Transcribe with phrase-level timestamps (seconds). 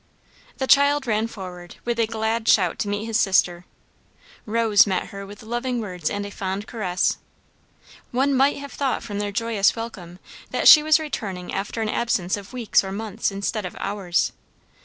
[0.57, 3.65] The child ran forward with a glad shout to meet his sister,
[4.47, 7.17] Rose met her with loving words and a fond caress;
[8.09, 10.17] one might have thought from their joyous welcome,
[10.49, 14.31] that she was returning after an absence of weeks or months instead of hours.